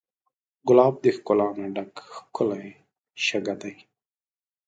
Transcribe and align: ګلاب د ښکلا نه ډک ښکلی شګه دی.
ګلاب 0.67 0.95
د 1.03 1.05
ښکلا 1.15 1.47
نه 1.59 1.67
ډک 1.75 1.91
ښکلی 2.15 2.67
شګه 3.25 3.55
دی. 3.61 3.75